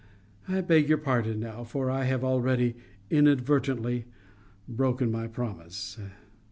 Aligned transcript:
I 0.47 0.61
beg 0.61 0.89
your 0.89 0.97
pardon 0.97 1.39
now, 1.39 1.63
for 1.63 1.91
I 1.91 2.05
have 2.05 2.23
already 2.23 2.73
inadvertently 3.11 4.05
broken 4.67 5.11
my 5.11 5.27
promise. 5.27 5.99